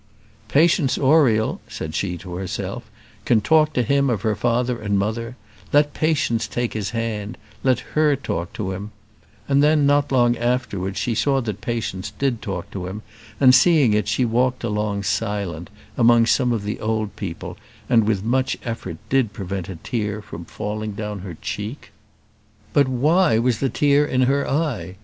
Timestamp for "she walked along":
14.07-15.03